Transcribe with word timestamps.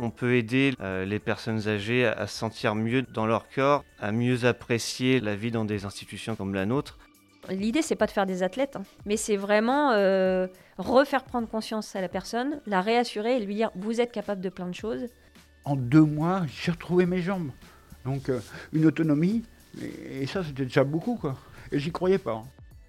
On 0.00 0.10
peut 0.10 0.34
aider 0.34 0.74
euh, 0.80 1.04
les 1.04 1.18
personnes 1.18 1.68
âgées 1.68 2.06
à, 2.06 2.26
se 2.26 2.36
sentir 2.36 2.74
mieux 2.74 3.02
dans 3.02 3.26
leur 3.26 3.48
corps, 3.48 3.84
à 4.00 4.10
mieux 4.10 4.44
apprécier 4.44 5.20
la 5.20 5.36
vie 5.36 5.50
dans 5.50 5.64
des 5.64 5.84
institutions 5.84 6.34
comme 6.34 6.54
la 6.54 6.66
nôtre. 6.66 6.98
L'idée, 7.48 7.82
c'est 7.82 7.94
pas 7.94 8.06
de 8.06 8.10
faire 8.10 8.26
des 8.26 8.42
athlètes, 8.42 8.76
hein, 8.76 8.82
mais 9.06 9.16
c'est 9.16 9.36
vraiment 9.36 9.92
euh, 9.92 10.46
refaire 10.78 11.24
prendre 11.24 11.46
conscience 11.46 11.94
à 11.94 12.00
la 12.00 12.08
personne, 12.08 12.60
la 12.66 12.80
réassurer 12.80 13.36
et 13.36 13.40
lui 13.44 13.54
dire 13.54 13.70
vous 13.76 14.00
êtes 14.00 14.12
capable 14.12 14.40
de 14.40 14.48
plein 14.48 14.66
de 14.66 14.74
choses. 14.74 15.06
En 15.64 15.76
deux 15.76 16.04
mois, 16.04 16.42
j'ai 16.46 16.72
retrouvé 16.72 17.06
mes 17.06 17.20
jambes. 17.20 17.50
Donc, 18.04 18.28
euh, 18.28 18.40
une 18.72 18.86
autonomie, 18.86 19.44
et, 19.80 20.26
ça, 20.26 20.42
c'était 20.42 20.64
déjà 20.64 20.84
beaucoup, 20.84 21.16
quoi. 21.16 21.36
Et 21.72 21.78
j'y 21.78 21.92
croyais 21.92 22.18
pas. 22.18 22.32
Hein. 22.32 22.44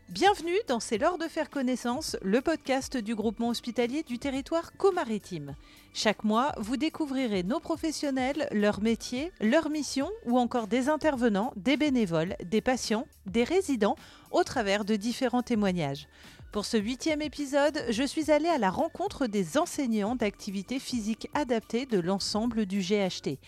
Bienvenue 0.10 0.56
dans 0.68 0.80
C'est 0.80 1.00
l'heure 1.00 1.18
de 1.18 1.28
faire 1.28 1.50
connaissance, 1.50 2.16
le 2.22 2.40
podcast 2.40 2.96
du 2.96 3.16
groupement 3.16 3.50
hospitalier 3.50 4.04
du 4.04 4.20
territoire 4.20 4.72
comaritime. 4.78 5.56
Chaque 5.96 6.24
mois, 6.24 6.52
vous 6.58 6.78
découvrirez 6.78 7.42
nos 7.42 7.60
professionnels, 7.60 8.48
leur 8.52 8.82
métier, 8.82 9.32
leur 9.42 9.72
mission 9.72 10.12
ou 10.28 10.38
encore 10.38 10.68
des 10.68 10.90
intervenants, 10.90 11.54
des 11.56 11.76
bénévoles, 11.76 12.36
des 12.44 12.62
patients, 12.62 13.08
des 13.26 13.44
résidents 13.44 13.96
au 14.30 14.44
travers 14.44 14.86
de 14.86 14.96
différents 14.96 15.42
témoignages. 15.42 16.08
Pour 16.52 16.66
ce 16.66 16.78
huitième 16.78 17.24
épisode, 17.24 17.84
je 17.90 18.04
suis 18.04 18.30
allée 18.30 18.48
à 18.48 18.60
la 18.60 18.70
rencontre 18.70 19.26
des 19.26 19.58
enseignants 19.58 20.16
d'activités 20.16 20.80
physiques 20.80 21.30
adaptées 21.34 21.88
de 21.88 22.00
l'ensemble 22.00 22.68
du 22.68 22.80
GHT. 22.80 23.40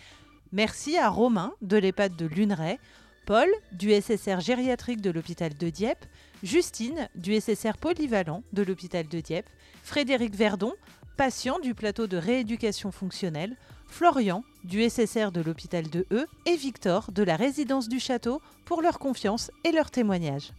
Merci 0.51 0.97
à 0.97 1.09
Romain 1.09 1.53
de 1.61 1.77
l'EHPAD 1.77 2.15
de 2.15 2.25
Luneray, 2.25 2.79
Paul 3.27 3.49
du 3.73 3.91
SSR 3.91 4.39
gériatrique 4.39 5.01
de 5.01 5.11
l'hôpital 5.11 5.55
de 5.55 5.69
Dieppe, 5.69 6.05
Justine 6.43 7.09
du 7.15 7.39
SSR 7.39 7.77
polyvalent 7.79 8.43
de 8.53 8.61
l'hôpital 8.61 9.07
de 9.07 9.19
Dieppe, 9.19 9.49
Frédéric 9.83 10.35
Verdon, 10.35 10.73
patient 11.17 11.59
du 11.59 11.73
plateau 11.73 12.05
de 12.05 12.17
rééducation 12.17 12.91
fonctionnelle, 12.91 13.57
Florian 13.87 14.43
du 14.63 14.87
SSR 14.87 15.31
de 15.31 15.41
l'hôpital 15.41 15.89
de 15.89 16.05
E 16.11 16.27
et 16.45 16.55
Victor 16.55 17.11
de 17.11 17.23
la 17.23 17.35
résidence 17.37 17.89
du 17.89 17.99
château 17.99 18.41
pour 18.65 18.81
leur 18.81 18.99
confiance 18.99 19.49
et 19.63 19.71
leur 19.71 19.89
témoignage. 19.89 20.51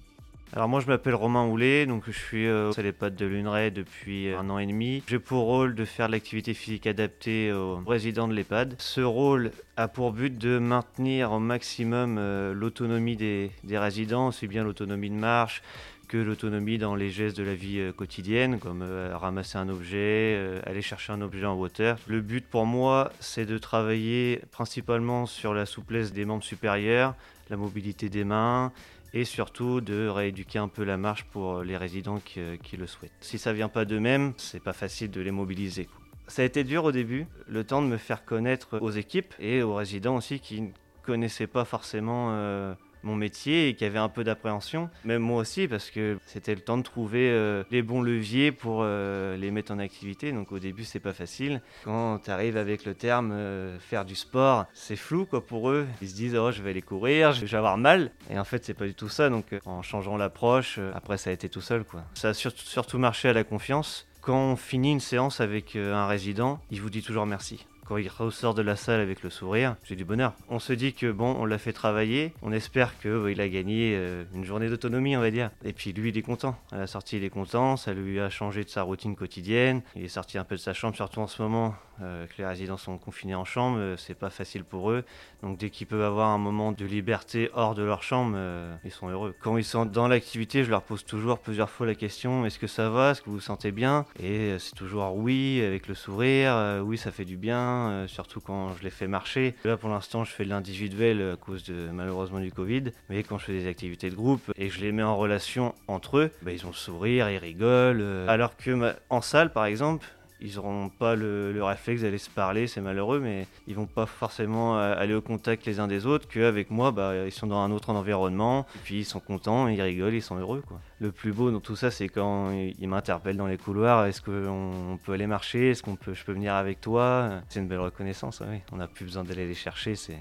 Alors 0.54 0.66
moi 0.66 0.80
je 0.80 0.86
m'appelle 0.86 1.14
Romain 1.14 1.46
Houlet, 1.46 1.84
donc 1.84 2.04
je 2.06 2.12
suis 2.12 2.46
euh, 2.46 2.70
au 2.70 2.80
l'EHPAD 2.80 3.14
de 3.14 3.26
Luneray 3.26 3.70
depuis 3.70 4.32
un 4.32 4.48
an 4.48 4.58
et 4.58 4.66
demi. 4.66 5.02
J'ai 5.06 5.18
pour 5.18 5.44
rôle 5.44 5.74
de 5.74 5.84
faire 5.84 6.08
l'activité 6.08 6.54
physique 6.54 6.86
adaptée 6.86 7.52
aux 7.52 7.76
résidents 7.86 8.28
de 8.28 8.32
l'EHPAD. 8.32 8.74
Ce 8.78 9.02
rôle 9.02 9.50
a 9.76 9.88
pour 9.88 10.12
but 10.12 10.38
de 10.38 10.58
maintenir 10.58 11.32
au 11.32 11.38
maximum 11.38 12.16
euh, 12.18 12.54
l'autonomie 12.54 13.14
des, 13.14 13.50
résidents, 13.70 14.28
aussi 14.28 14.46
bien 14.46 14.64
l'autonomie 14.64 15.10
de 15.10 15.16
marche 15.16 15.62
que 16.08 16.16
l'autonomie 16.16 16.78
dans 16.78 16.94
les 16.94 17.10
gestes 17.10 17.36
de 17.36 17.42
la 17.42 17.54
vie 17.54 17.80
euh, 17.80 17.92
quotidienne, 17.92 18.58
comme 18.58 18.82
ramasser 19.12 19.58
un 19.58 19.68
objet, 19.68 20.60
aller 20.64 20.80
chercher 20.80 21.12
un 21.12 21.20
objet 21.20 21.44
en 21.44 21.60
hauteur. 21.60 21.98
Le 22.06 22.22
but 22.22 22.46
pour 22.46 22.64
moi, 22.64 23.12
c'est 23.20 23.44
de 23.44 23.58
travailler 23.58 24.40
principalement 24.50 25.26
sur 25.26 25.52
la 25.52 25.66
souplesse 25.66 26.14
des 26.14 26.24
membres 26.24 26.42
supérieurs, 26.42 27.14
la 27.50 27.58
mobilité 27.58 28.08
des 28.08 28.24
mains 28.24 28.72
et 29.14 29.24
surtout 29.24 29.80
de 29.80 30.06
rééduquer 30.08 30.58
un 30.58 30.68
peu 30.68 30.84
la 30.84 30.96
marche 30.96 31.24
pour 31.24 31.62
les 31.62 31.76
résidents 31.76 32.20
qui, 32.20 32.40
euh, 32.40 32.56
le 32.78 32.86
souhaitent. 32.86 33.12
Si 33.20 33.38
ça 33.38 33.52
vient 33.52 33.68
pas 33.68 33.84
d'eux-mêmes, 33.84 34.32
c'est 34.36 34.62
pas 34.62 34.72
facile 34.72 35.10
de 35.10 35.20
les 35.20 35.30
mobiliser. 35.30 35.88
Ça 36.26 36.42
a 36.42 36.44
été 36.44 36.62
dur 36.62 36.84
au 36.84 36.92
début, 36.92 37.26
le 37.46 37.64
temps 37.64 37.80
de 37.80 37.86
me 37.86 37.96
faire 37.96 38.24
connaître 38.24 38.78
aux 38.80 38.90
équipes 38.90 39.34
et 39.38 39.62
aux 39.62 39.74
résidents 39.74 40.16
aussi 40.16 40.40
qui 40.40 40.60
ne 40.60 40.68
connaissaient 41.02 41.46
pas 41.46 41.64
forcément 41.64 42.28
euh, 42.32 42.74
mon 43.02 43.14
métier 43.14 43.68
et 43.68 43.74
qui 43.74 43.84
avait 43.84 43.98
un 43.98 44.08
peu 44.08 44.24
d'appréhension, 44.24 44.90
même 45.04 45.22
moi 45.22 45.40
aussi 45.40 45.68
parce 45.68 45.90
que 45.90 46.18
c'était 46.26 46.54
le 46.54 46.60
temps 46.60 46.78
de 46.78 46.82
trouver 46.82 47.30
euh, 47.30 47.64
les 47.70 47.82
bons 47.82 48.02
leviers 48.02 48.52
pour 48.52 48.80
euh, 48.82 49.36
les 49.36 49.50
mettre 49.50 49.72
en 49.72 49.78
activité. 49.78 50.32
Donc 50.32 50.52
au 50.52 50.58
début 50.58 50.84
c'est 50.84 51.00
pas 51.00 51.12
facile. 51.12 51.60
Quand 51.84 52.18
tu 52.18 52.30
arrives 52.30 52.56
avec 52.56 52.84
le 52.84 52.94
terme 52.94 53.30
euh, 53.32 53.78
faire 53.78 54.04
du 54.04 54.14
sport, 54.14 54.66
c'est 54.74 54.96
flou 54.96 55.26
quoi 55.26 55.44
pour 55.44 55.70
eux. 55.70 55.86
Ils 56.02 56.08
se 56.08 56.14
disent 56.14 56.36
oh 56.36 56.50
je 56.50 56.62
vais 56.62 56.70
aller 56.70 56.82
courir, 56.82 57.32
je 57.32 57.44
vais 57.44 57.56
avoir 57.56 57.78
mal. 57.78 58.10
Et 58.30 58.38
en 58.38 58.44
fait 58.44 58.64
c'est 58.64 58.74
pas 58.74 58.86
du 58.86 58.94
tout 58.94 59.08
ça. 59.08 59.30
Donc 59.30 59.46
en 59.64 59.82
changeant 59.82 60.16
l'approche, 60.16 60.78
après 60.94 61.18
ça 61.18 61.30
a 61.30 61.32
été 61.32 61.48
tout 61.48 61.60
seul 61.60 61.84
quoi. 61.84 62.04
Ça 62.14 62.30
a 62.30 62.34
surtout 62.34 62.98
marché 62.98 63.28
à 63.28 63.32
la 63.32 63.44
confiance. 63.44 64.06
Quand 64.20 64.52
on 64.52 64.56
finit 64.56 64.92
une 64.92 65.00
séance 65.00 65.40
avec 65.40 65.76
un 65.76 66.06
résident, 66.06 66.60
il 66.70 66.82
vous 66.82 66.90
dit 66.90 67.02
toujours 67.02 67.24
merci 67.24 67.66
quand 67.88 67.96
il 67.96 68.08
ressort 68.08 68.52
de 68.52 68.60
la 68.60 68.76
salle 68.76 69.00
avec 69.00 69.22
le 69.22 69.30
sourire, 69.30 69.76
j'ai 69.82 69.96
du 69.96 70.04
bonheur. 70.04 70.34
On 70.50 70.58
se 70.58 70.74
dit 70.74 70.92
que 70.92 71.10
bon, 71.10 71.34
on 71.38 71.46
l'a 71.46 71.56
fait 71.56 71.72
travailler, 71.72 72.34
on 72.42 72.52
espère 72.52 72.98
qu'il 72.98 73.10
euh, 73.10 73.34
a 73.38 73.48
gagné 73.48 73.94
euh, 73.96 74.24
une 74.34 74.44
journée 74.44 74.68
d'autonomie, 74.68 75.16
on 75.16 75.20
va 75.20 75.30
dire. 75.30 75.50
Et 75.64 75.72
puis 75.72 75.94
lui, 75.94 76.10
il 76.10 76.18
est 76.18 76.22
content. 76.22 76.54
À 76.70 76.76
la 76.76 76.86
sortie, 76.86 77.16
il 77.16 77.24
est 77.24 77.30
content, 77.30 77.78
ça 77.78 77.94
lui 77.94 78.20
a 78.20 78.28
changé 78.28 78.62
de 78.62 78.68
sa 78.68 78.82
routine 78.82 79.16
quotidienne. 79.16 79.80
Il 79.96 80.04
est 80.04 80.08
sorti 80.08 80.36
un 80.36 80.44
peu 80.44 80.56
de 80.56 80.60
sa 80.60 80.74
chambre, 80.74 80.96
surtout 80.96 81.20
en 81.20 81.26
ce 81.26 81.40
moment 81.40 81.74
euh, 82.02 82.26
que 82.26 82.34
les 82.36 82.46
résidents 82.46 82.76
sont 82.76 82.98
confinés 82.98 83.34
en 83.34 83.46
chambre, 83.46 83.94
c'est 83.96 84.14
pas 84.14 84.30
facile 84.30 84.64
pour 84.64 84.90
eux. 84.90 85.02
Donc 85.42 85.56
dès 85.56 85.70
qu'ils 85.70 85.86
peuvent 85.86 86.02
avoir 86.02 86.28
un 86.28 86.38
moment 86.38 86.72
de 86.72 86.84
liberté 86.84 87.48
hors 87.54 87.74
de 87.74 87.82
leur 87.82 88.02
chambre, 88.02 88.36
ils 88.84 88.90
sont 88.90 89.08
heureux. 89.08 89.34
Quand 89.40 89.56
ils 89.56 89.64
sont 89.64 89.86
dans 89.86 90.08
l'activité, 90.08 90.62
je 90.62 90.70
leur 90.70 90.82
pose 90.82 91.04
toujours 91.04 91.38
plusieurs 91.38 91.70
fois 91.70 91.86
la 91.86 91.94
question 91.94 92.44
est-ce 92.44 92.58
que 92.58 92.66
ça 92.66 92.90
va? 92.90 93.12
Est-ce 93.12 93.22
que 93.22 93.30
vous 93.30 93.36
vous 93.36 93.40
sentez 93.40 93.72
bien? 93.72 94.04
Et 94.20 94.56
c'est 94.58 94.74
toujours 94.74 95.16
oui, 95.16 95.62
avec 95.64 95.88
le 95.88 95.94
sourire, 95.94 96.82
oui, 96.84 96.98
ça 96.98 97.10
fait 97.10 97.24
du 97.24 97.36
bien. 97.36 97.77
Euh, 97.88 98.06
surtout 98.06 98.40
quand 98.40 98.74
je 98.74 98.82
les 98.82 98.90
fais 98.90 99.06
marcher. 99.06 99.54
Là, 99.64 99.76
pour 99.76 99.88
l'instant, 99.88 100.24
je 100.24 100.32
fais 100.32 100.44
de 100.44 100.48
l'individuel 100.50 101.32
à 101.32 101.36
cause 101.36 101.64
de 101.64 101.88
malheureusement 101.92 102.40
du 102.40 102.52
Covid, 102.52 102.84
mais 103.08 103.22
quand 103.22 103.38
je 103.38 103.46
fais 103.46 103.52
des 103.52 103.66
activités 103.66 104.10
de 104.10 104.14
groupe 104.14 104.52
et 104.56 104.68
je 104.68 104.80
les 104.80 104.92
mets 104.92 105.02
en 105.02 105.16
relation 105.16 105.74
entre 105.86 106.18
eux, 106.18 106.30
bah, 106.42 106.52
ils 106.52 106.64
ont 106.64 106.70
le 106.70 106.74
sourire, 106.74 107.30
ils 107.30 107.38
rigolent. 107.38 108.00
Euh. 108.00 108.26
alors 108.28 108.56
que 108.56 108.94
en 109.10 109.20
salle, 109.20 109.52
par 109.52 109.66
exemple, 109.66 110.06
ils 110.40 110.56
n'auront 110.56 110.88
pas 110.88 111.14
le, 111.14 111.62
réflexe 111.62 112.02
d'aller 112.02 112.18
se 112.18 112.30
parler, 112.30 112.66
c'est 112.66 112.80
malheureux, 112.80 113.20
mais 113.20 113.46
ils 113.66 113.74
vont 113.74 113.86
pas 113.86 114.06
forcément 114.06 114.78
euh, 114.78 114.94
aller 114.96 115.14
au 115.14 115.20
contact 115.20 115.66
les 115.66 115.80
uns 115.80 115.88
des 115.88 116.06
autres, 116.06 116.28
qu'avec 116.28 116.70
moi, 116.70 116.92
bah, 116.92 117.26
ils 117.26 117.32
sont 117.32 117.46
dans 117.46 117.58
un 117.58 117.70
autre 117.70 117.90
environnement, 117.90 118.66
puis 118.84 119.00
ils 119.00 119.04
sont 119.04 119.20
contents, 119.20 119.68
ils 119.68 119.80
rigolent, 119.82 120.14
ils 120.14 120.22
sont 120.22 120.36
heureux. 120.36 120.62
Quoi. 120.66 120.80
Le 121.00 121.12
plus 121.12 121.32
beau 121.32 121.50
dans 121.50 121.60
tout 121.60 121.76
ça, 121.76 121.90
c'est 121.90 122.08
quand 122.08 122.50
ils 122.52 122.88
m'interpellent 122.88 123.36
dans 123.36 123.46
les 123.46 123.58
couloirs, 123.58 124.06
est-ce 124.06 124.22
qu'on 124.22 124.98
peut 125.04 125.12
aller 125.12 125.26
marcher, 125.26 125.70
est-ce 125.70 125.82
qu'on 125.82 125.96
peut, 125.96 126.14
je 126.14 126.24
peux 126.24 126.32
venir 126.32 126.54
avec 126.54 126.80
toi? 126.80 127.40
C'est 127.48 127.60
une 127.60 127.68
belle 127.68 127.80
reconnaissance, 127.80 128.42
oui. 128.48 128.58
on 128.72 128.76
n'a 128.76 128.88
plus 128.88 129.04
besoin 129.04 129.24
d'aller 129.24 129.46
les 129.46 129.54
chercher, 129.54 129.94
c'est 129.94 130.18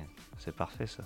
parfait 0.55 0.87
ça. 0.87 1.03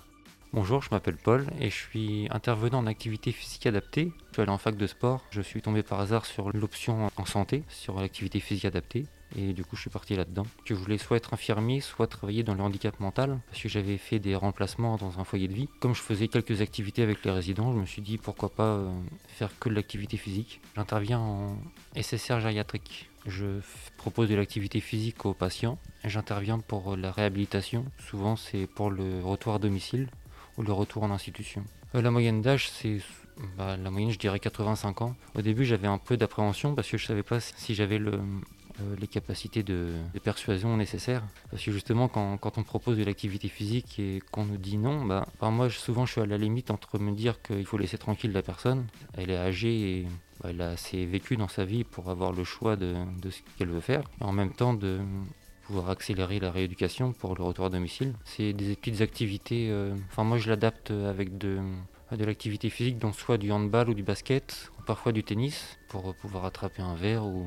Bonjour, 0.54 0.82
je 0.82 0.90
m'appelle 0.90 1.16
Paul 1.16 1.46
et 1.60 1.70
je 1.70 1.74
suis 1.74 2.28
intervenant 2.30 2.80
en 2.80 2.86
activité 2.86 3.32
physique 3.32 3.64
adaptée. 3.64 4.12
Je 4.28 4.34
suis 4.34 4.42
allé 4.42 4.50
en 4.50 4.58
fac 4.58 4.76
de 4.76 4.86
sport. 4.86 5.24
Je 5.30 5.40
suis 5.40 5.62
tombé 5.62 5.82
par 5.82 5.98
hasard 5.98 6.26
sur 6.26 6.54
l'option 6.54 7.08
en 7.16 7.24
santé, 7.24 7.64
sur 7.68 7.98
l'activité 7.98 8.38
physique 8.38 8.66
adaptée. 8.66 9.06
Et 9.34 9.54
du 9.54 9.64
coup, 9.64 9.76
je 9.76 9.80
suis 9.80 9.90
parti 9.90 10.14
là-dedans. 10.14 10.44
Je 10.66 10.74
voulais 10.74 10.98
soit 10.98 11.16
être 11.16 11.32
infirmier, 11.32 11.80
soit 11.80 12.06
travailler 12.06 12.42
dans 12.42 12.52
le 12.52 12.60
handicap 12.60 13.00
mental, 13.00 13.40
parce 13.48 13.62
que 13.62 13.70
j'avais 13.70 13.96
fait 13.96 14.18
des 14.18 14.36
remplacements 14.36 14.98
dans 14.98 15.18
un 15.18 15.24
foyer 15.24 15.48
de 15.48 15.54
vie. 15.54 15.70
Comme 15.80 15.94
je 15.94 16.02
faisais 16.02 16.28
quelques 16.28 16.60
activités 16.60 17.02
avec 17.02 17.24
les 17.24 17.30
résidents, 17.30 17.72
je 17.72 17.78
me 17.78 17.86
suis 17.86 18.02
dit 18.02 18.18
pourquoi 18.18 18.50
pas 18.50 18.74
euh, 18.74 18.92
faire 19.28 19.58
que 19.58 19.70
de 19.70 19.74
l'activité 19.74 20.18
physique. 20.18 20.60
J'interviens 20.76 21.20
en 21.20 21.56
SSR 21.98 22.40
gériatrique. 22.40 23.08
Je 23.24 23.60
propose 23.96 24.28
de 24.28 24.34
l'activité 24.34 24.80
physique 24.80 25.24
aux 25.24 25.32
patients. 25.32 25.78
J'interviens 26.04 26.58
pour 26.58 26.94
la 26.94 27.10
réhabilitation. 27.10 27.86
Souvent, 28.06 28.36
c'est 28.36 28.66
pour 28.66 28.90
le 28.90 29.22
retour 29.24 29.54
à 29.54 29.58
domicile 29.58 30.08
ou 30.58 30.62
le 30.62 30.72
retour 30.72 31.02
en 31.02 31.10
institution. 31.10 31.64
Euh, 31.94 32.02
la 32.02 32.10
moyenne 32.10 32.42
d'âge, 32.42 32.70
c'est 32.70 32.98
bah, 33.56 33.76
la 33.76 33.90
moyenne, 33.90 34.10
je 34.10 34.18
dirais 34.18 34.38
85 34.38 35.02
ans. 35.02 35.16
Au 35.34 35.42
début, 35.42 35.64
j'avais 35.64 35.88
un 35.88 35.98
peu 35.98 36.16
d'appréhension 36.16 36.74
parce 36.74 36.88
que 36.88 36.98
je 36.98 37.06
savais 37.06 37.22
pas 37.22 37.40
si 37.40 37.74
j'avais 37.74 37.98
le, 37.98 38.20
euh, 38.80 38.96
les 38.98 39.06
capacités 39.06 39.62
de, 39.62 39.90
persuasion 40.22 40.76
nécessaires. 40.76 41.22
Parce 41.50 41.62
que 41.62 41.72
justement, 41.72 42.08
quand, 42.08 42.36
quand 42.38 42.58
on 42.58 42.62
propose 42.62 42.96
de 42.96 43.04
l'activité 43.04 43.48
physique 43.48 43.98
et 43.98 44.22
qu'on 44.30 44.44
nous 44.44 44.56
dit 44.56 44.76
non, 44.76 45.04
bah, 45.04 45.26
moi, 45.42 45.68
souvent, 45.70 46.06
je 46.06 46.12
suis 46.12 46.20
à 46.20 46.26
la 46.26 46.38
limite 46.38 46.70
entre 46.70 46.98
me 46.98 47.12
dire 47.12 47.42
qu'il 47.42 47.66
faut 47.66 47.78
laisser 47.78 47.98
tranquille 47.98 48.32
la 48.32 48.42
personne. 48.42 48.86
Elle 49.14 49.30
est 49.30 49.36
âgée 49.36 49.98
et 49.98 50.06
bah, 50.42 50.50
elle 50.50 50.62
a 50.62 50.70
assez 50.70 51.04
vécu 51.04 51.36
dans 51.36 51.48
sa 51.48 51.64
vie 51.64 51.84
pour 51.84 52.10
avoir 52.10 52.32
le 52.32 52.44
choix 52.44 52.76
de, 52.76 52.94
de 53.20 53.30
ce 53.30 53.40
qu'elle 53.58 53.70
veut 53.70 53.80
faire. 53.80 54.02
Et 54.20 54.24
en 54.24 54.32
même 54.32 54.52
temps, 54.52 54.74
de, 54.74 55.00
pouvoir 55.72 55.90
accélérer 55.90 56.38
la 56.38 56.50
rééducation 56.50 57.14
pour 57.14 57.34
le 57.34 57.42
retour 57.42 57.64
à 57.64 57.70
domicile. 57.70 58.12
C'est 58.24 58.52
des 58.52 58.76
petites 58.76 59.00
activités, 59.00 59.68
euh, 59.70 59.94
enfin 60.10 60.22
moi 60.22 60.36
je 60.36 60.50
l'adapte 60.50 60.90
avec 60.90 61.38
de, 61.38 61.60
l'activité 62.10 62.68
physique, 62.68 62.98
donc 62.98 63.14
soit 63.14 63.38
du 63.38 63.50
handball 63.50 63.88
ou 63.88 63.94
du 63.94 64.02
basket, 64.02 64.70
ou 64.78 64.82
parfois 64.82 65.12
du 65.12 65.24
tennis, 65.24 65.78
pour 65.88 66.14
pouvoir 66.16 66.44
attraper 66.44 66.82
un 66.82 66.94
verre 66.94 67.24
ou 67.24 67.46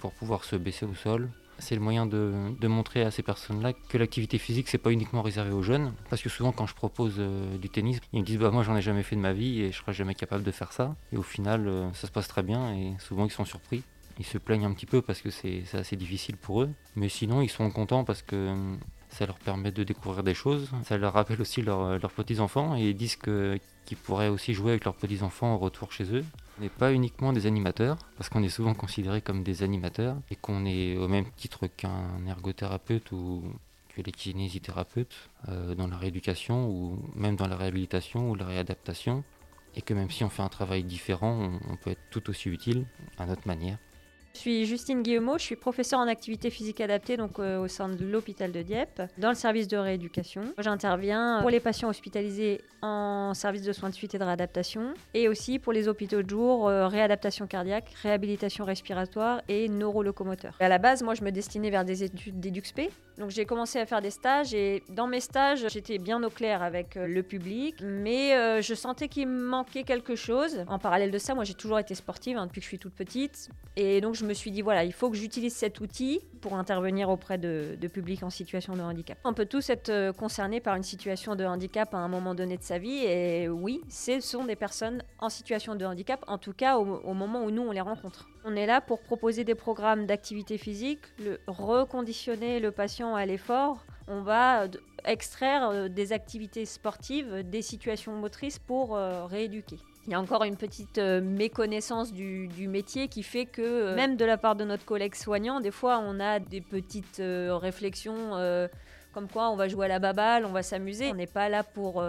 pour 0.00 0.12
pouvoir 0.12 0.42
se 0.42 0.56
baisser 0.56 0.84
au 0.84 0.94
sol. 0.94 1.30
C'est 1.60 1.76
le 1.76 1.80
moyen 1.80 2.06
de, 2.06 2.32
montrer 2.66 3.02
à 3.02 3.12
ces 3.12 3.22
personnes-là 3.22 3.72
que 3.72 3.98
l'activité 3.98 4.38
physique, 4.38 4.66
c'est 4.66 4.78
pas 4.78 4.90
uniquement 4.90 5.22
réservé 5.22 5.52
aux 5.52 5.62
jeunes. 5.62 5.92
Parce 6.08 6.22
que 6.22 6.28
souvent, 6.28 6.50
quand 6.50 6.66
je 6.66 6.74
propose 6.74 7.16
euh, 7.18 7.58
du 7.58 7.68
tennis, 7.68 8.00
ils 8.12 8.20
me 8.20 8.24
disent 8.24 8.38
bah, 8.38 8.50
Moi, 8.50 8.62
j'en 8.62 8.74
ai 8.76 8.80
jamais 8.80 9.02
fait 9.02 9.14
de 9.14 9.20
ma 9.20 9.34
vie 9.34 9.60
et 9.60 9.70
je 9.70 9.76
serai 9.76 9.92
jamais 9.92 10.14
capable 10.14 10.42
de 10.42 10.50
faire 10.50 10.72
ça. 10.72 10.96
Et 11.12 11.18
au 11.18 11.22
final, 11.22 11.68
euh, 11.68 11.92
ça 11.92 12.06
se 12.06 12.12
passe 12.12 12.28
très 12.28 12.42
bien 12.42 12.74
et 12.74 12.94
souvent, 12.98 13.26
ils 13.26 13.30
sont 13.30 13.44
surpris. 13.44 13.82
Ils 14.20 14.26
se 14.26 14.36
plaignent 14.36 14.66
un 14.66 14.74
petit 14.74 14.84
peu 14.84 15.00
parce 15.00 15.22
que 15.22 15.30
c'est 15.30 15.64
assez 15.72 15.96
difficile 15.96 16.36
pour 16.36 16.60
eux. 16.60 16.70
Mais 16.94 17.08
sinon, 17.08 17.40
ils 17.40 17.48
sont 17.48 17.70
contents 17.70 18.04
parce 18.04 18.20
que 18.20 18.36
euh, 18.36 18.76
ça 19.08 19.24
leur 19.24 19.38
permet 19.38 19.72
de 19.72 19.82
découvrir 19.82 20.22
des 20.22 20.34
choses. 20.34 20.70
Ça 20.84 20.98
leur 20.98 21.14
rappelle 21.14 21.40
aussi 21.40 21.62
leurs 21.62 22.12
petits-enfants 22.12 22.76
et 22.76 22.90
ils 22.90 22.94
disent 22.94 23.16
qu'ils 23.16 23.96
pourraient 23.96 24.28
aussi 24.28 24.52
jouer 24.52 24.72
avec 24.72 24.84
leurs 24.84 24.94
petits-enfants 24.94 25.54
au 25.54 25.58
retour 25.58 25.90
chez 25.90 26.04
eux. 26.14 26.22
On 26.58 26.62
n'est 26.62 26.68
pas 26.68 26.92
uniquement 26.92 27.32
des 27.32 27.46
animateurs, 27.46 27.96
parce 28.18 28.28
qu'on 28.28 28.42
est 28.42 28.50
souvent 28.50 28.74
considérés 28.74 29.22
comme 29.22 29.42
des 29.42 29.62
animateurs 29.62 30.16
et 30.30 30.36
qu'on 30.36 30.66
est 30.66 30.98
au 30.98 31.08
même 31.08 31.24
titre 31.38 31.66
qu'un 31.66 32.26
ergothérapeute 32.26 33.12
ou 33.12 33.42
que 33.88 34.02
les 34.02 34.12
kinésithérapeutes 34.12 35.30
euh, 35.48 35.74
dans 35.74 35.86
la 35.86 35.96
rééducation 35.96 36.68
ou 36.68 36.98
même 37.14 37.36
dans 37.36 37.48
la 37.48 37.56
réhabilitation 37.56 38.30
ou 38.30 38.34
la 38.34 38.44
réadaptation. 38.44 39.24
Et 39.76 39.80
que 39.80 39.94
même 39.94 40.10
si 40.10 40.24
on 40.24 40.28
fait 40.28 40.42
un 40.42 40.48
travail 40.48 40.84
différent, 40.84 41.52
on 41.70 41.76
peut 41.76 41.92
être 41.92 42.02
tout 42.10 42.28
aussi 42.28 42.50
utile 42.50 42.84
à 43.16 43.24
notre 43.24 43.46
manière. 43.46 43.78
Je 44.34 44.38
suis 44.38 44.64
Justine 44.64 45.02
Guillemot, 45.02 45.38
je 45.38 45.44
suis 45.44 45.56
professeure 45.56 45.98
en 45.98 46.06
activité 46.06 46.50
physique 46.50 46.80
adaptée 46.80 47.16
donc, 47.16 47.38
euh, 47.38 47.58
au 47.58 47.68
sein 47.68 47.88
de 47.88 48.04
l'hôpital 48.04 48.52
de 48.52 48.62
Dieppe, 48.62 49.02
dans 49.18 49.28
le 49.28 49.34
service 49.34 49.66
de 49.68 49.76
rééducation. 49.76 50.42
J'interviens 50.58 51.40
pour 51.40 51.50
les 51.50 51.60
patients 51.60 51.88
hospitalisés 51.88 52.60
en 52.80 53.34
service 53.34 53.62
de 53.62 53.72
soins 53.72 53.90
de 53.90 53.94
suite 53.94 54.14
et 54.14 54.18
de 54.18 54.24
réadaptation, 54.24 54.94
et 55.14 55.28
aussi 55.28 55.58
pour 55.58 55.72
les 55.72 55.88
hôpitaux 55.88 56.22
de 56.22 56.30
jour, 56.30 56.68
euh, 56.68 56.86
réadaptation 56.86 57.46
cardiaque, 57.46 57.92
réhabilitation 58.02 58.64
respiratoire 58.64 59.42
et 59.48 59.68
neurolocomoteur. 59.68 60.56
À 60.60 60.68
la 60.68 60.78
base, 60.78 61.02
moi, 61.02 61.14
je 61.14 61.22
me 61.22 61.30
destinais 61.32 61.70
vers 61.70 61.84
des 61.84 62.04
études 62.04 62.38
d'EduxP, 62.40 62.88
donc 63.18 63.30
j'ai 63.30 63.44
commencé 63.44 63.78
à 63.78 63.86
faire 63.86 64.02
des 64.02 64.10
stages, 64.10 64.54
et 64.54 64.82
dans 64.88 65.06
mes 65.06 65.20
stages, 65.20 65.66
j'étais 65.68 65.98
bien 65.98 66.22
au 66.22 66.30
clair 66.30 66.62
avec 66.62 66.96
euh, 66.96 67.06
le 67.06 67.22
public, 67.22 67.76
mais 67.82 68.60
je 68.62 68.74
sentais 68.74 69.08
qu'il 69.08 69.28
me 69.28 69.42
manquait 69.42 69.84
quelque 69.84 70.14
chose. 70.14 70.64
En 70.68 70.78
parallèle 70.78 71.10
de 71.10 71.18
ça, 71.18 71.34
moi, 71.34 71.44
j'ai 71.44 71.54
toujours 71.54 71.78
été 71.78 71.94
sportive 71.94 72.36
hein, 72.36 72.46
depuis 72.46 72.60
que 72.60 72.64
je 72.64 72.68
suis 72.68 72.78
toute 72.78 72.94
petite, 72.94 73.50
et 73.76 74.00
donc 74.00 74.14
je 74.14 74.24
me 74.24 74.34
suis 74.34 74.50
dit, 74.50 74.62
voilà, 74.62 74.84
il 74.84 74.92
faut 74.92 75.10
que 75.10 75.16
j'utilise 75.16 75.54
cet 75.54 75.80
outil 75.80 76.20
pour 76.40 76.54
intervenir 76.54 77.08
auprès 77.08 77.38
de, 77.38 77.76
publics 77.92 78.22
en 78.22 78.30
situation 78.30 78.76
de 78.76 78.82
handicap. 78.82 79.18
On 79.24 79.34
peut 79.34 79.46
tous 79.46 79.68
être 79.70 79.88
euh, 79.88 80.12
concernés 80.12 80.60
par 80.60 80.76
une 80.76 80.82
situation 80.82 81.34
de 81.34 81.44
handicap 81.44 81.92
à 81.94 81.98
un 81.98 82.08
moment 82.08 82.34
donné 82.34 82.56
de 82.56 82.62
sa 82.62 82.78
vie, 82.78 83.04
et 83.04 83.48
oui, 83.48 83.80
ce 83.88 84.20
sont 84.20 84.44
des 84.44 84.56
personnes 84.56 85.02
en 85.18 85.28
situation 85.28 85.74
de 85.74 85.84
handicap, 85.84 86.24
en 86.26 86.38
tout 86.38 86.52
cas 86.52 86.76
au, 86.78 87.14
moment 87.14 87.44
où 87.44 87.50
nous, 87.50 87.62
on 87.62 87.72
les 87.72 87.80
rencontre. 87.80 88.28
On 88.44 88.56
est 88.56 88.66
là 88.66 88.80
pour 88.80 89.00
proposer 89.00 89.44
des 89.44 89.54
programmes 89.54 90.06
d'activité 90.06 90.58
physique, 90.58 91.00
le, 91.18 91.40
reconditionner 91.46 92.60
le 92.60 92.70
patient 92.70 93.14
à 93.14 93.26
l'effort. 93.26 93.84
On 94.08 94.22
va 94.22 94.66
extraire 95.04 95.68
euh, 95.70 95.88
des 95.88 96.12
activités 96.12 96.64
sportives, 96.64 97.48
des 97.48 97.62
situations 97.62 98.12
motrices 98.12 98.58
pour 98.58 98.96
euh, 98.96 99.26
rééduquer. 99.26 99.78
Il 100.06 100.12
y 100.12 100.14
a 100.14 100.20
encore 100.20 100.44
une 100.44 100.56
petite 100.56 100.98
euh, 100.98 101.20
méconnaissance 101.20 102.12
du, 102.12 102.48
métier 102.66 103.08
qui 103.08 103.22
fait 103.22 103.44
que, 103.44 103.60
euh, 103.62 103.94
même 103.94 104.16
de 104.16 104.24
la 104.24 104.38
part 104.38 104.56
de 104.56 104.64
notre 104.64 104.84
collègue 104.84 105.14
soignant, 105.14 105.60
des 105.60 105.70
fois 105.70 105.98
on 105.98 106.18
a 106.20 106.38
des 106.38 106.60
petites 106.60 107.20
euh, 107.20 107.56
réflexions 107.56 108.30
comme 109.12 109.28
quoi 109.28 109.50
on 109.50 109.56
va 109.56 109.68
jouer 109.68 109.86
à 109.86 109.88
la 109.88 109.98
baballe, 109.98 110.44
on 110.46 110.52
va 110.52 110.62
s'amuser. 110.62 111.10
On 111.10 111.14
n'est 111.14 111.26
pas 111.26 111.48
là 111.48 111.64
pour, 111.64 112.04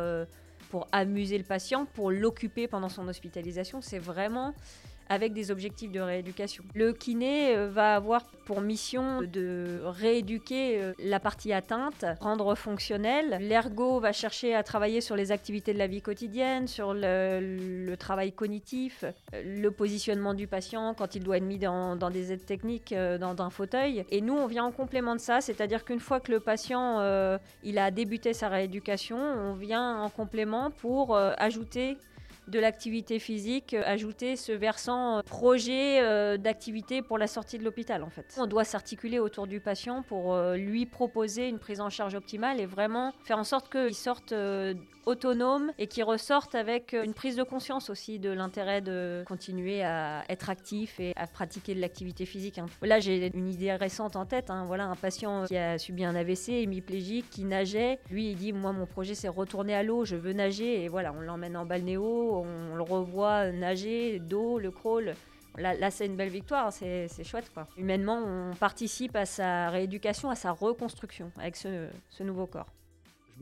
pour 0.70 0.88
amuser 0.92 1.38
le 1.40 1.44
patient, 1.44 1.86
pour 1.86 2.12
l'occuper 2.12 2.68
pendant 2.68 2.90
son 2.90 3.08
hospitalisation. 3.08 3.82
C'est 3.82 3.98
vraiment 3.98 4.54
avec 5.12 5.34
des 5.34 5.52
objectifs 5.52 5.92
de 5.92 6.00
rééducation. 6.00 6.64
Le 6.74 6.94
kiné 6.94 7.58
euh, 7.58 7.70
va 7.70 7.96
avoir 7.96 8.24
pour 8.46 8.62
mission 8.62 9.22
de 9.22 9.82
rééduquer 9.84 10.82
euh, 10.82 10.94
la 11.00 11.20
partie 11.20 11.52
atteinte, 11.52 12.06
rendre 12.22 12.56
fonctionnelle. 12.56 13.38
L'ergo 13.42 14.00
va 14.00 14.14
chercher 14.14 14.56
à 14.56 14.64
travailler 14.64 15.02
sur 15.02 15.18
les 15.18 15.34
activités 15.34 15.74
de 15.74 15.80
la 15.80 15.88
vie 15.88 16.02
quotidienne, 16.02 16.66
sur 16.66 16.94
le, 16.94 17.94
travail 18.00 18.32
cognitif, 18.32 19.04
le 19.34 19.70
positionnement 19.70 20.34
du 20.34 20.48
patient 20.48 20.94
quand 20.94 21.14
il 21.14 21.24
doit 21.26 21.38
être 21.38 21.44
mis 21.44 21.60
dans, 21.60 21.98
des 22.10 22.32
aides 22.32 22.46
techniques 22.46 22.94
euh, 22.94 23.18
dans, 23.18 23.36
un 23.42 23.50
fauteuil. 23.50 24.06
Et 24.12 24.22
nous, 24.22 24.36
on 24.36 24.48
vient 24.48 24.64
en 24.64 24.72
complément 24.72 25.16
de 25.16 25.20
ça, 25.20 25.42
c'est-à-dire 25.42 25.84
qu'une 25.84 26.00
fois 26.00 26.22
que 26.22 26.32
le 26.32 26.40
patient 26.40 27.02
il 27.64 27.78
a 27.80 27.92
débuté 27.92 28.34
sa 28.34 28.48
rééducation, 28.48 29.18
on 29.18 29.56
vient 29.56 30.02
en 30.02 30.10
complément 30.10 30.72
pour 30.72 31.18
ajouter 31.18 31.98
de 32.52 32.60
l'activité 32.60 33.18
physique, 33.18 33.74
euh, 33.74 33.82
ajouter 33.86 34.36
ce 34.36 34.52
versant 34.52 35.18
euh, 35.18 35.22
projet 35.24 36.02
euh, 36.02 36.38
d'activité 36.38 37.02
pour 37.02 37.18
la 37.18 37.26
sortie 37.26 37.58
de 37.58 37.64
l'hôpital 37.64 38.04
en 38.04 38.10
fait. 38.10 38.36
On 38.38 38.46
doit 38.46 38.66
s'articuler 38.66 39.18
autour 39.18 39.48
du 39.48 39.60
patient 39.60 40.04
pour 40.04 40.38
lui 40.56 40.86
proposer 40.86 41.48
une 41.48 41.60
prise 41.60 41.80
en 41.80 41.90
charge 41.90 42.16
optimale 42.16 42.60
et 42.60 42.66
vraiment 42.66 43.14
faire 43.24 43.38
en 43.38 43.44
sorte 43.44 43.72
qu'il 43.72 43.96
sorte 43.96 44.34
autonome 45.06 45.72
et 45.78 45.88
qu'il 45.88 46.04
ressorte 46.04 46.56
avec 46.56 46.94
une 46.94 47.14
prise 47.14 47.36
de 47.36 47.44
conscience 47.44 47.90
aussi 47.90 48.20
de 48.20 48.30
l'intérêt 48.30 48.82
de 48.82 49.24
continuer 49.28 49.84
à 49.84 50.24
être 50.30 50.50
actif 50.50 51.00
et 51.00 51.14
à 51.16 51.28
pratiquer 51.28 51.76
de 51.76 51.82
l'activité 51.82 52.26
physique. 52.26 52.60
Hein. 52.60 52.68
Là 52.82 53.00
j'ai 53.00 53.32
une 53.36 53.50
idée 53.50 53.74
récente 53.74 54.16
en 54.16 54.26
tête, 54.26 54.50
hein. 54.50 54.66
voilà 54.66 54.86
un 54.86 54.96
patient 54.96 55.46
qui 55.46 55.58
a 55.58 55.78
subi 55.78 56.06
un 56.06 56.16
AVC, 56.16 56.50
hémiplégique, 56.50 57.30
qui 57.30 57.44
nageait. 57.44 58.00
Lui 58.10 58.32
il 58.32 58.36
dit 58.36 58.54
moi 58.54 58.72
mon 58.74 58.86
projet 58.86 59.16
c'est 59.16 59.28
retourner 59.28 59.74
à 59.74 59.84
l'eau, 59.84 60.06
je 60.06 60.16
veux 60.16 60.34
nager 60.34 60.84
et 60.84 60.88
voilà 60.88 61.14
on 61.14 61.22
l'emmène 61.22 61.58
en 61.58 61.66
balnéo, 61.66 62.44
on 62.46 62.76
le 62.76 62.84
revoit 62.84 63.52
nager, 63.52 64.20
dos, 64.20 64.60
le 64.60 64.72
crawl. 64.72 65.16
Là, 65.58 65.92
c'est 65.92 66.06
une 66.06 66.16
belle 66.16 66.30
victoire, 66.30 66.72
c'est 66.72 67.08
chouette. 67.24 67.52
Humainement, 67.78 68.20
on 68.26 68.56
participe 68.56 69.16
à 69.16 69.26
sa 69.26 69.70
rééducation, 69.70 70.30
à 70.30 70.36
sa 70.36 70.52
reconstruction 70.52 71.32
avec 71.38 71.56
ce, 71.56 71.90
nouveau 72.22 72.48
corps. 72.48 72.68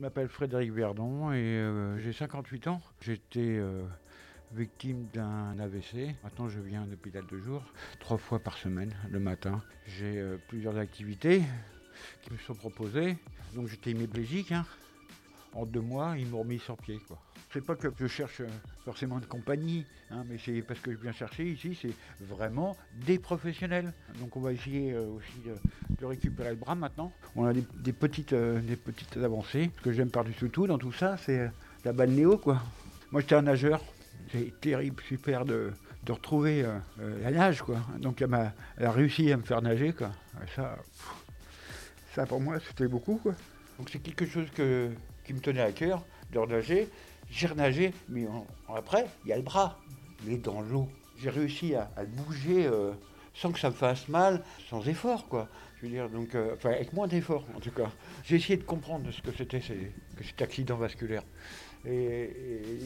Je 0.00 0.02
m'appelle 0.02 0.28
Frédéric 0.28 0.72
Verdon 0.72 1.30
et 1.30 1.36
euh, 1.36 1.98
j'ai 1.98 2.14
58 2.14 2.68
ans. 2.68 2.80
J'étais 3.02 3.58
euh, 3.58 3.82
victime 4.50 5.06
d'un 5.12 5.58
AVC. 5.58 6.16
Maintenant, 6.24 6.48
je 6.48 6.58
viens 6.58 6.84
à 6.84 6.86
hôpital 6.86 7.22
de 7.30 7.38
jour, 7.38 7.62
trois 7.98 8.16
fois 8.16 8.38
par 8.38 8.56
semaine, 8.56 8.94
le 9.10 9.20
matin. 9.20 9.62
J'ai 9.84 10.18
euh, 10.18 10.38
plusieurs 10.48 10.78
activités 10.78 11.42
qui 12.22 12.32
me 12.32 12.38
sont 12.38 12.54
proposées. 12.54 13.18
Donc, 13.54 13.68
j'étais 13.68 13.90
hémiplégique. 13.90 14.52
Hein. 14.52 14.64
En 15.52 15.66
deux 15.66 15.82
mois, 15.82 16.16
ils 16.16 16.26
m'ont 16.26 16.38
remis 16.38 16.60
sur 16.60 16.78
pied. 16.78 16.98
C'est 17.52 17.64
pas 17.64 17.74
que 17.74 17.88
je 17.98 18.06
cherche 18.06 18.42
euh, 18.42 18.48
forcément 18.84 19.18
de 19.18 19.26
compagnie, 19.26 19.84
hein, 20.12 20.24
mais 20.28 20.36
c'est 20.38 20.62
parce 20.62 20.78
que 20.78 20.92
je 20.92 20.98
viens 20.98 21.10
chercher 21.10 21.50
ici, 21.50 21.76
c'est 21.82 21.94
vraiment 22.24 22.76
des 23.04 23.18
professionnels. 23.18 23.92
Donc 24.20 24.36
on 24.36 24.40
va 24.40 24.52
essayer 24.52 24.92
euh, 24.92 25.08
aussi 25.08 25.42
de, 25.98 26.06
récupérer 26.06 26.50
le 26.50 26.56
bras 26.56 26.76
maintenant. 26.76 27.12
On 27.34 27.46
a 27.46 27.52
des, 27.52 27.92
petites, 27.92 28.34
euh, 28.34 28.60
des 28.60 28.76
petites 28.76 29.16
avancées. 29.16 29.72
Ce 29.78 29.82
que 29.82 29.92
j'aime 29.92 30.10
par-dessus 30.10 30.48
tout 30.50 30.68
dans 30.68 30.78
tout 30.78 30.92
ça, 30.92 31.16
c'est 31.16 31.50
la 31.84 31.92
balnéo, 31.92 32.38
quoi. 32.38 32.62
Moi 33.10 33.20
j'étais 33.20 33.34
un 33.34 33.42
nageur. 33.42 33.82
C'est 34.30 34.60
terrible, 34.60 35.02
super 35.08 35.44
de, 35.44 35.72
retrouver 36.08 36.64
la 37.22 37.30
nage, 37.32 37.62
quoi. 37.62 37.80
Donc 37.98 38.22
elle 38.22 38.32
a, 38.32 38.92
réussi 38.92 39.32
à 39.32 39.36
me 39.36 39.42
faire 39.42 39.60
nager, 39.60 39.92
quoi. 39.92 40.12
ça, 40.54 40.78
ça 42.14 42.26
pour 42.26 42.40
moi, 42.40 42.58
c'était 42.60 42.86
beaucoup, 42.86 43.16
quoi. 43.16 43.34
Donc 43.76 43.90
c'est 43.90 43.98
quelque 43.98 44.26
chose 44.26 44.46
qui 44.54 45.32
me 45.34 45.40
tenait 45.40 45.62
à 45.62 45.72
cœur 45.72 46.04
de 46.32 46.38
renager. 46.38 46.88
J'ai 47.30 47.46
renagé, 47.46 47.92
mais 48.08 48.26
après, 48.74 49.06
il 49.24 49.30
y 49.30 49.32
a 49.32 49.36
le 49.36 49.42
bras. 49.42 49.78
Il 50.26 50.32
est 50.32 50.38
dans 50.38 50.60
l'eau. 50.60 50.88
J'ai 51.18 51.30
réussi 51.30 51.74
à, 51.74 51.88
le 51.98 52.06
bouger 52.06 52.66
euh, 52.66 52.92
sans 53.34 53.52
que 53.52 53.58
ça 53.58 53.70
me 53.70 53.74
fasse 53.74 54.08
mal, 54.08 54.42
sans 54.68 54.86
effort, 54.88 55.28
quoi. 55.28 55.48
Je 55.76 55.86
veux 55.86 55.92
dire, 55.92 56.08
donc, 56.10 56.34
euh, 56.34 56.54
enfin, 56.54 56.70
avec 56.70 56.92
moins 56.92 57.06
d'effort, 57.06 57.44
en 57.56 57.60
tout 57.60 57.70
cas. 57.70 57.90
J'ai 58.24 58.36
essayé 58.36 58.56
de 58.56 58.64
comprendre 58.64 59.10
ce 59.10 59.22
que 59.22 59.30
c'était 59.32 59.60
que 59.60 60.24
cet 60.24 60.42
accident 60.42 60.76
vasculaire. 60.76 61.22
Et, 61.86 62.30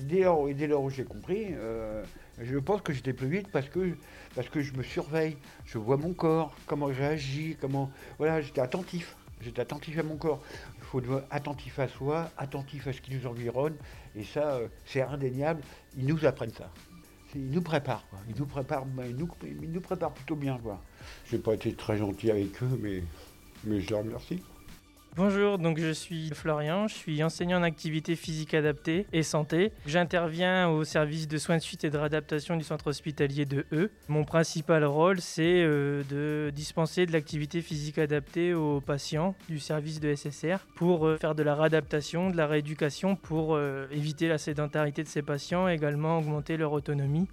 dès, 0.03 0.23
lors, 0.23 0.83
où 0.83 0.91
j'ai 0.91 1.05
compris, 1.05 1.47
euh, 1.51 2.05
je 2.41 2.59
pense 2.59 2.83
que 2.83 2.93
j'étais 2.93 3.13
plus 3.13 3.29
vite 3.29 3.49
parce 3.49 3.69
que, 3.69 3.97
parce 4.37 4.49
que 4.49 4.61
je 4.61 4.73
me 4.75 4.83
surveille. 4.83 5.37
Je 5.65 5.79
vois 5.79 5.97
mon 5.97 6.13
corps, 6.13 6.55
comment 6.67 6.93
j'agis, 6.93 7.57
comment. 7.61 7.91
Voilà, 8.19 8.41
j'étais 8.41 8.61
attentif. 8.61 9.17
J'étais 9.41 9.63
attentif 9.63 9.99
à 9.99 10.03
mon 10.03 10.17
corps. 10.17 10.41
Faut 10.95 11.03
attentif 11.29 11.81
à 11.81 11.89
soi, 11.89 12.31
attentif 12.39 12.87
à 12.87 12.93
ce 12.93 13.01
qui 13.01 13.17
nous 13.17 13.27
environne. 13.27 13.75
Et 14.15 14.23
ça, 14.23 14.53
euh, 14.53 14.69
c'est 14.87 15.03
indéniable. 15.03 15.61
Ils 15.97 16.07
nous 16.07 16.25
apprennent 16.25 16.53
ça. 16.53 16.71
Ils 17.35 17.51
nous 17.51 17.63
préparent. 17.63 18.07
Ils, 18.29 18.37
nous 18.39 18.47
préparent 18.47 18.87
nous, 18.87 19.29
ils 19.43 19.73
nous 19.73 19.81
préparent 19.81 20.15
plutôt 20.15 20.37
bien. 20.37 20.57
Je 21.27 21.35
n'ai 21.35 21.43
pas 21.43 21.55
été 21.55 21.75
très 21.75 21.99
gentil 21.99 22.31
avec 22.31 22.63
eux, 22.63 22.79
mais, 22.81 23.03
mais 23.65 23.81
je 23.81 23.91
leur 23.91 24.05
remercie. 24.05 24.41
Bonjour, 25.16 25.59
donc 25.59 25.78
je 25.78 25.92
suis 25.92 26.30
Florian, 26.30 26.88
je 26.88 26.94
suis 26.94 27.23
enseignant 27.23 27.61
en 27.61 27.62
activité 27.62 28.16
physique 28.16 28.52
adaptée 28.52 29.06
et 29.12 29.23
santé. 29.23 29.71
J'interviens 29.87 30.68
au 30.68 30.83
service 30.83 31.28
de 31.28 31.38
soins 31.38 31.59
de 31.59 31.62
suite 31.62 31.85
et 31.85 31.90
de 31.90 31.97
réadaptation 31.97 32.56
du 32.56 32.64
centre 32.64 32.88
hospitalier 32.88 33.44
de 33.44 33.64
E. 33.73 33.92
Mon 34.09 34.25
principal 34.25 34.85
rôle, 34.85 35.21
c'est 35.21 35.62
euh, 35.62 36.02
de 36.11 36.50
dispenser 36.50 37.06
de 37.06 37.12
l'activité 37.12 37.62
physique 37.62 37.99
adaptée 37.99 38.54
aux 38.54 38.80
patients 38.80 39.37
du 39.49 39.61
service 39.61 40.00
de 40.00 40.12
SSR 40.12 40.66
pour 40.75 41.06
euh, 41.06 41.16
faire 41.16 41.37
de 41.37 41.44
la 41.44 41.54
réadaptation, 41.54 42.30
de 42.30 42.37
la 42.37 42.49
rééducation 42.49 43.14
pour 43.14 43.54
euh, 43.54 43.87
éviter 43.92 44.26
la 44.26 44.38
sédentarité 44.38 45.04
de 45.04 45.09
ces 45.09 45.23
patients, 45.23 45.68
également 45.68 46.18
augmenter 46.18 46.56
leur 46.56 46.73
autonomie 46.73 47.28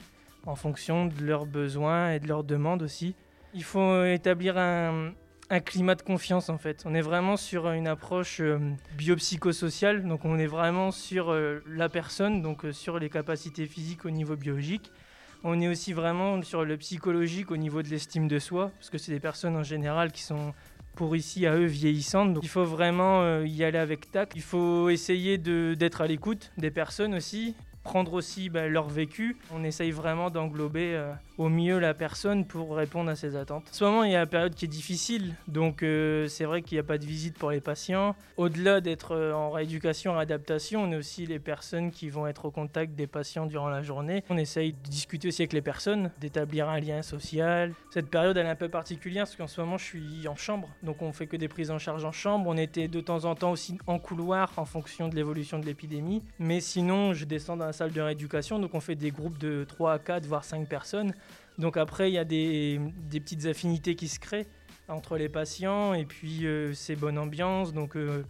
en 0.46 0.56
fonction 0.56 1.08
de 1.08 1.24
leurs 1.24 1.48
besoins 1.48 2.12
et 2.12 2.20
de 2.20 2.28
leurs 2.28 2.44
demandes 2.44 2.84
aussi. 2.84 3.16
Il 3.56 3.64
faut 3.64 4.06
établir 4.06 4.58
un, 4.60 5.14
un 5.52 5.60
climat 5.60 5.96
de 5.96 6.02
confiance 6.02 6.50
en 6.50 6.58
fait. 6.58 6.84
On 6.86 6.96
est 6.96 7.02
vraiment 7.02 7.36
sur 7.36 7.70
une 7.72 7.88
approche 7.88 8.40
euh, 8.40 8.58
biopsychosociale, 8.98 10.08
donc 10.08 10.24
on 10.24 10.40
est 10.40 10.48
vraiment 10.48 10.92
sur 10.92 11.30
euh, 11.30 11.62
la 11.68 11.90
personne, 11.90 12.42
donc 12.42 12.64
euh, 12.64 12.72
sur 12.72 12.98
les 13.00 13.10
capacités 13.10 13.66
physiques 13.66 14.06
au 14.06 14.10
niveau 14.10 14.38
biologique. 14.38 14.92
On 15.44 15.60
est 15.60 15.68
aussi 15.68 15.92
vraiment 15.92 16.42
sur 16.42 16.64
le 16.64 16.78
psychologique 16.78 17.52
au 17.52 17.58
niveau 17.58 17.82
de 17.82 17.90
l'estime 17.90 18.30
de 18.30 18.40
soi, 18.40 18.72
parce 18.80 18.90
que 18.90 18.98
c'est 18.98 19.12
des 19.12 19.20
personnes 19.20 19.58
en 19.58 19.64
général 19.64 20.14
qui 20.14 20.24
sont 20.24 20.54
pour 20.96 21.18
ici 21.18 21.46
à 21.46 21.56
eux 21.56 21.66
vieillissantes. 21.66 22.34
Donc 22.34 22.44
il 22.44 22.50
faut 22.50 22.64
vraiment 22.64 23.42
y 23.42 23.64
aller 23.64 23.80
avec 23.80 24.12
tact. 24.12 24.34
Il 24.36 24.44
faut 24.44 24.90
essayer 24.90 25.40
d'être 25.40 26.02
à 26.02 26.08
l'écoute 26.08 26.52
des 26.58 26.70
personnes 26.70 27.16
aussi 27.16 27.56
prendre 27.84 28.14
aussi 28.14 28.50
bah, 28.50 28.68
leur 28.68 28.88
vécu. 28.88 29.36
On 29.52 29.64
essaye 29.64 29.90
vraiment 29.90 30.30
d'englober 30.30 31.02
au 31.42 31.50
mieux 31.50 31.80
la 31.80 31.96
personne 31.96 32.46
pour 32.46 32.76
répondre 32.76 33.10
à 33.10 33.16
ses 33.16 33.36
attentes. 33.36 33.64
En 33.68 33.74
ce 33.74 33.84
moment, 33.84 34.04
il 34.04 34.12
y 34.12 34.16
a 34.16 34.22
une 34.22 34.28
période 34.28 34.54
qui 34.54 34.66
est 34.66 34.68
difficile, 34.68 35.34
donc 35.48 35.82
euh, 35.82 36.28
c'est 36.28 36.46
vrai 36.46 36.62
qu'il 36.62 36.76
n'y 36.76 36.80
a 36.80 36.84
pas 36.84 37.00
de 37.00 37.06
visite 37.06 37.36
pour 37.36 37.50
les 37.50 37.62
patients. 37.62 38.16
Au-delà 38.38 38.80
d'être 38.80 39.16
euh, 39.16 39.34
en 39.34 39.50
rééducation, 39.50 40.14
réadaptation, 40.14 40.84
on 40.84 40.92
est 40.92 40.96
aussi 40.96 41.26
les 41.26 41.40
personnes 41.40 41.90
qui 41.90 42.10
vont 42.10 42.28
être 42.28 42.46
au 42.46 42.52
contact 42.52 42.94
des 42.94 43.08
patients 43.08 43.48
durant 43.48 43.70
la 43.70 43.82
journée. 43.82 44.24
On 44.30 44.38
essaye 44.38 44.74
de 44.74 44.90
discuter 44.90 45.30
aussi 45.30 45.42
avec 45.42 45.54
les 45.54 45.64
personnes, 45.64 46.12
d'établir 46.20 46.70
un 46.70 46.80
lien 46.80 47.02
social. 47.02 47.74
Cette 47.90 48.12
période, 48.12 48.38
elle 48.38 48.46
est 48.46 48.50
un 48.50 48.56
peu 48.56 48.70
particulière 48.70 49.24
parce 49.24 49.36
qu'en 49.36 49.48
ce 49.48 49.62
moment, 49.62 49.80
je 49.80 49.86
suis 49.86 50.28
en 50.28 50.36
chambre, 50.36 50.70
donc 50.84 51.02
on 51.02 51.12
fait 51.12 51.26
que 51.26 51.38
des 51.38 51.48
prises 51.48 51.72
en 51.72 51.80
charge 51.80 52.06
en 52.06 52.12
chambre. 52.12 52.46
On 52.48 52.58
était 52.58 52.88
de 52.88 53.02
temps 53.02 53.26
en 53.26 53.34
temps 53.34 53.52
aussi 53.52 53.80
en 53.88 53.98
couloir 53.98 54.52
en 54.58 54.66
fonction 54.66 55.08
de 55.08 55.16
l'évolution 55.16 55.58
de 55.58 55.66
l'épidémie, 55.66 56.22
mais 56.38 56.60
sinon, 56.60 57.14
je 57.14 57.26
descends 57.26 57.58
dans 57.58 57.66
la 57.66 57.74
salle 57.74 57.94
de 57.94 58.02
rééducation, 58.02 58.60
donc 58.60 58.76
on 58.76 58.80
fait 58.80 58.96
des 58.96 59.10
groupes 59.10 59.40
de 59.40 59.66
3 59.68 59.94
à 59.94 59.98
4, 59.98 60.28
voire 60.28 60.44
5 60.44 60.68
personnes. 60.68 61.16
Donc 61.58 61.78
après, 61.78 62.10
il 62.10 62.14
y 62.14 62.18
a 62.18 62.26
des, 62.26 62.80
petites 63.12 63.46
affinités 63.46 63.96
qui 63.96 64.08
se 64.08 64.20
créent 64.20 64.48
entre 64.88 65.18
les 65.18 65.30
patients 65.30 65.94
et 65.94 66.06
puis 66.06 66.46
euh, 66.46 66.74
c'est 66.74 66.96
bonne 66.96 67.18
ambiance. 67.18 67.74
Donc 67.74 67.96
euh, 67.96 68.24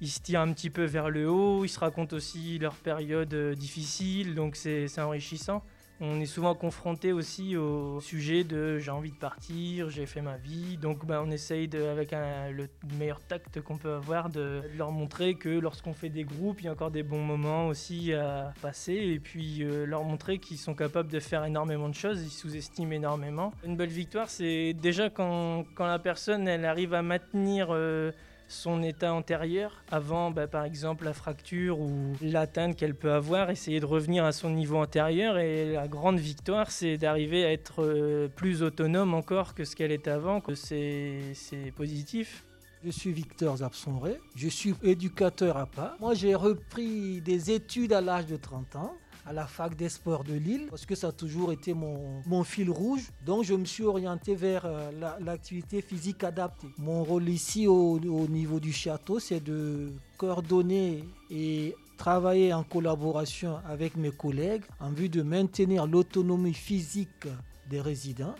ils 0.00 0.08
se 0.10 0.20
tirent 0.20 0.40
un 0.40 0.52
petit 0.52 0.70
peu 0.70 0.84
vers 0.84 1.10
le 1.10 1.28
haut, 1.28 1.64
ils 1.64 1.68
se 1.68 1.78
racontent 1.78 2.14
aussi 2.16 2.58
leurs 2.58 2.76
périodes 2.76 3.34
euh, 3.34 3.54
difficiles, 3.54 4.34
donc 4.34 4.56
c'est 4.56 4.98
enrichissant. 4.98 5.62
On 6.00 6.20
est 6.20 6.26
souvent 6.26 6.56
confronté 6.56 7.12
aussi 7.12 7.56
au 7.56 8.00
sujet 8.00 8.42
de 8.42 8.78
j'ai 8.78 8.90
envie 8.90 9.12
de 9.12 9.16
partir, 9.16 9.90
j'ai 9.90 10.06
fait 10.06 10.20
ma 10.22 10.36
vie. 10.36 10.76
Donc 10.76 11.06
bah, 11.06 11.22
on 11.24 11.30
essaye 11.30 11.68
de, 11.68 11.82
avec 11.84 12.10
le 12.12 12.68
meilleur 12.98 13.20
tact 13.20 13.60
qu'on 13.60 13.78
peut 13.78 13.94
avoir 13.94 14.28
de, 14.28 14.62
de 14.72 14.76
leur 14.76 14.90
montrer 14.90 15.36
que 15.36 15.48
lorsqu'on 15.48 15.94
fait 15.94 16.08
des 16.08 16.24
groupes, 16.24 16.60
il 16.60 16.64
y 16.64 16.68
a 16.68 16.72
encore 16.72 16.90
des 16.90 17.04
bons 17.04 17.22
moments 17.22 17.68
aussi 17.68 18.12
à 18.12 18.52
passer. 18.60 18.94
Et 18.94 19.20
puis 19.20 19.62
euh, 19.62 19.86
leur 19.86 20.02
montrer 20.02 20.38
qu'ils 20.38 20.58
sont 20.58 20.74
capables 20.74 21.10
de 21.10 21.20
faire 21.20 21.44
énormément 21.44 21.88
de 21.88 21.94
choses, 21.94 22.22
ils 22.22 22.30
sous-estiment 22.30 22.92
énormément. 22.92 23.52
Une 23.64 23.76
belle 23.76 23.88
victoire, 23.88 24.28
c'est 24.28 24.72
déjà 24.74 25.10
quand, 25.10 25.64
quand 25.76 25.86
la 25.86 26.00
personne 26.00 26.48
elle 26.48 26.64
arrive 26.64 26.92
à 26.92 27.02
maintenir... 27.02 27.68
euh, 27.70 28.10
son 28.48 28.82
état 28.82 29.12
antérieur 29.12 29.82
avant 29.90 30.30
bah, 30.30 30.46
par 30.46 30.64
exemple 30.64 31.04
la 31.04 31.12
fracture 31.12 31.80
ou 31.80 32.14
l'atteinte 32.20 32.76
qu'elle 32.76 32.94
peut 32.94 33.12
avoir, 33.12 33.50
essayer 33.50 33.80
de 33.80 33.86
revenir 33.86 34.24
à 34.24 34.32
son 34.32 34.50
niveau 34.50 34.76
antérieur 34.76 35.38
et 35.38 35.72
la 35.72 35.88
grande 35.88 36.18
victoire 36.18 36.70
c'est 36.70 36.96
d'arriver 36.96 37.44
à 37.44 37.52
être 37.52 37.82
euh, 37.82 38.28
plus 38.28 38.62
autonome 38.62 39.14
encore 39.14 39.54
que 39.54 39.64
ce 39.64 39.76
qu'elle 39.76 39.92
était 39.92 40.10
avant, 40.10 40.42
c'est 40.54 41.34
positif. 41.76 42.44
Je 42.84 42.90
suis 42.90 43.12
Victor 43.12 43.56
Zabsonré, 43.56 44.20
je 44.36 44.46
suis 44.46 44.74
éducateur 44.82 45.56
à 45.56 45.64
part. 45.64 45.96
Moi, 46.00 46.12
j'ai 46.12 46.34
repris 46.34 47.22
des 47.22 47.50
études 47.50 47.94
à 47.94 48.02
l'âge 48.02 48.26
de 48.26 48.36
30 48.36 48.76
ans 48.76 48.94
à 49.26 49.32
la 49.32 49.46
fac 49.46 49.74
des 49.76 49.88
sports 49.88 50.24
de 50.24 50.34
Lille 50.34 50.66
parce 50.70 50.86
que 50.86 50.94
ça 50.94 51.08
a 51.08 51.12
toujours 51.12 51.52
été 51.52 51.74
mon, 51.74 52.44
fil 52.44 52.70
rouge. 52.70 53.10
Donc, 53.24 53.44
je 53.44 53.54
me 53.54 53.64
suis 53.64 53.84
orienté 53.84 54.34
vers 54.34 54.64
euh, 54.66 54.90
la- 55.00 55.18
l'activité 55.20 55.80
physique 55.80 56.24
adaptée. 56.24 56.68
Mon 56.78 57.04
rôle 57.04 57.28
ici 57.28 57.66
au, 57.66 57.98
au 57.98 58.26
niveau 58.28 58.60
du 58.60 58.72
château, 58.72 59.18
c'est 59.18 59.40
de 59.40 59.92
coordonner 60.18 61.04
et 61.30 61.74
travailler 61.96 62.52
en 62.52 62.64
collaboration 62.64 63.58
avec 63.66 63.96
mes 63.96 64.10
collègues 64.10 64.62
en 64.80 64.90
vue 64.90 65.08
de 65.08 65.22
maintenir 65.22 65.86
l'autonomie 65.86 66.54
physique 66.54 67.28
des 67.70 67.80
résidents 67.80 68.34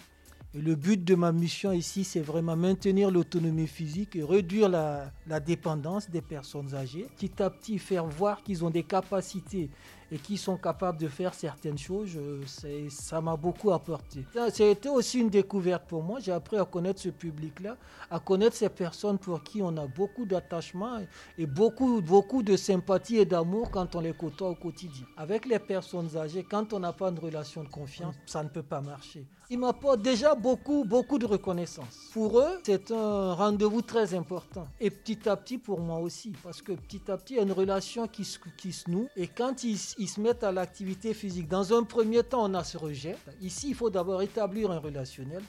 et 0.56 0.60
le 0.60 0.76
but 0.76 1.02
de 1.02 1.16
ma 1.16 1.32
mission 1.32 1.72
ici, 1.72 2.04
c'est 2.04 2.20
vraiment 2.20 2.54
maintenir 2.54 3.10
l'autonomie 3.10 3.66
physique 3.66 4.14
et 4.14 4.22
réduire 4.22 4.68
la, 4.68 5.10
la 5.26 5.40
dépendance 5.40 6.08
des 6.08 6.20
personnes 6.22 6.76
âgées. 6.76 7.08
Petit 7.16 7.42
à 7.42 7.50
petit, 7.50 7.76
faire 7.80 8.06
voir 8.06 8.40
qu'ils 8.44 8.64
ont 8.64 8.70
des 8.70 8.84
capacités 8.84 9.68
et 10.14 10.18
qu'ils 10.18 10.38
sont 10.38 10.56
capables 10.56 10.98
de 10.98 11.08
faire 11.08 11.34
certaines 11.34 11.76
choses, 11.76 12.12
euh, 12.16 12.40
ça 12.88 13.20
m'a 13.20 13.36
beaucoup 13.36 13.72
apporté. 13.72 14.24
Été 14.60 14.88
aussi 14.88 15.18
une 15.18 15.28
découverte 15.28 15.88
pour 15.88 16.04
moi. 16.04 16.20
J'ai 16.20 16.30
appris 16.30 16.56
à 16.56 16.64
connaître 16.64 17.00
ce 17.00 17.08
public-là, 17.08 17.76
à 18.12 18.20
connaître 18.20 18.54
ces 18.54 18.68
personnes 18.68 19.18
pour 19.18 19.42
qui 19.42 19.60
on 19.60 19.76
a 19.76 19.88
beaucoup 19.88 20.24
d'attachement 20.24 21.00
et 21.36 21.46
beaucoup, 21.46 22.00
beaucoup 22.00 22.44
de 22.44 22.56
sympathie 22.56 23.16
et 23.16 23.24
d'amour 23.24 23.72
quand 23.72 23.96
on 23.96 24.00
les 24.00 24.12
côtoie 24.12 24.50
au 24.50 24.54
quotidien. 24.54 25.04
Avec 25.16 25.46
les 25.46 25.58
personnes 25.58 26.16
âgées, 26.16 26.46
quand 26.48 26.72
on 26.72 26.78
n'a 26.78 26.92
pas 26.92 27.10
de 27.10 27.18
relation 27.18 27.64
de 27.64 27.68
confiance, 27.68 28.14
ça 28.24 28.44
ne 28.44 28.48
peut 28.48 28.62
pas 28.62 28.80
marcher. 28.80 29.26
Ils 29.50 29.58
m'apportent 29.58 30.00
déjà 30.00 30.34
beaucoup, 30.34 30.84
beaucoup 30.84 31.18
de 31.18 31.26
reconnaissance. 31.26 32.08
Pour 32.12 32.40
eux, 32.40 32.58
c'est 32.64 32.90
un 32.90 33.34
rendez-vous 33.34 33.82
très 33.82 34.14
important. 34.14 34.66
Et 34.80 34.90
petit 34.90 35.28
à 35.28 35.36
petit, 35.36 35.58
pour 35.58 35.80
moi 35.80 35.98
aussi. 35.98 36.32
Parce 36.42 36.62
que 36.62 36.72
petit 36.72 37.10
à 37.10 37.18
petit, 37.18 37.34
il 37.34 37.36
y 37.36 37.40
a 37.40 37.42
une 37.42 37.52
relation 37.52 38.08
qui 38.08 38.26
qui 38.56 38.72
se 38.72 38.90
noue. 38.90 39.06
Et 39.16 39.28
quand 39.28 39.62
ils, 39.64 40.03
se 40.08 40.20
mettent 40.20 40.44
à 40.44 40.52
l'activité 40.52 41.14
physique, 41.14 41.48
dans 41.48 41.72
un 41.72 41.82
premier 41.82 42.22
temps, 42.22 42.44
on 42.44 42.54
a 42.54 42.64
ce 42.64 42.78
rejet. 42.78 43.16
Ici, 43.40 43.68
il 43.70 43.74
faut 43.74 43.90
d'abord 43.90 44.22
établir 44.22 44.70
un 44.70 44.78
relationnel 44.78 45.42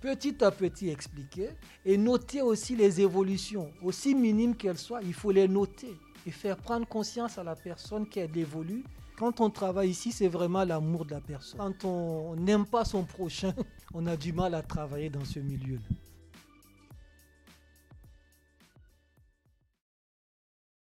petit 0.00 0.42
à 0.42 0.50
petit 0.50 0.88
expliquer 0.88 1.50
et 1.84 1.98
noter 1.98 2.42
aussi 2.42 2.74
les 2.74 3.00
évolutions, 3.00 3.70
aussi 3.82 4.14
minimes 4.14 4.56
qu'elles 4.56 4.78
soient, 4.78 5.02
il 5.02 5.14
faut 5.14 5.30
les 5.30 5.46
noter 5.46 5.94
et 6.26 6.30
faire 6.30 6.56
prendre 6.56 6.86
conscience 6.86 7.38
à 7.38 7.44
la 7.44 7.54
personne 7.54 8.08
qu'elle 8.08 8.36
évolue. 8.36 8.84
Quand 9.18 9.40
on 9.40 9.50
travaille 9.50 9.90
ici, 9.90 10.12
c'est 10.12 10.28
vraiment 10.28 10.64
l'amour 10.64 11.04
de 11.04 11.12
la 11.12 11.20
personne. 11.20 11.58
Quand 11.58 11.84
on 11.84 12.36
n'aime 12.36 12.64
pas 12.64 12.84
son 12.84 13.04
prochain, 13.04 13.52
on 13.94 14.06
a 14.06 14.16
du 14.16 14.32
mal 14.32 14.54
à 14.54 14.62
travailler 14.62 15.10
dans 15.10 15.24
ce 15.24 15.38
milieu-là. 15.38 16.09